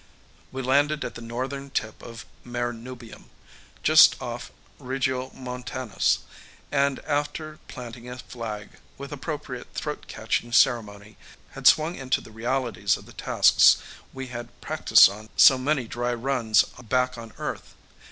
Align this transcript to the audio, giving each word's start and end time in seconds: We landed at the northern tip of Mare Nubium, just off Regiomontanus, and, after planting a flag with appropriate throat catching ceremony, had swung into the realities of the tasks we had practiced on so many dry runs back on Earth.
We 0.51 0.63
landed 0.63 1.05
at 1.05 1.13
the 1.13 1.21
northern 1.21 1.69
tip 1.69 2.01
of 2.01 2.25
Mare 2.43 2.73
Nubium, 2.73 3.25
just 3.83 4.19
off 4.19 4.51
Regiomontanus, 4.79 6.21
and, 6.71 6.97
after 7.05 7.59
planting 7.67 8.09
a 8.09 8.17
flag 8.17 8.79
with 8.97 9.11
appropriate 9.11 9.75
throat 9.75 10.05
catching 10.07 10.51
ceremony, 10.53 11.17
had 11.51 11.67
swung 11.67 11.93
into 11.97 12.19
the 12.19 12.31
realities 12.31 12.97
of 12.97 13.05
the 13.05 13.13
tasks 13.13 13.77
we 14.11 14.25
had 14.29 14.59
practiced 14.59 15.07
on 15.07 15.29
so 15.37 15.59
many 15.59 15.87
dry 15.87 16.15
runs 16.15 16.63
back 16.81 17.15
on 17.15 17.31
Earth. 17.37 17.75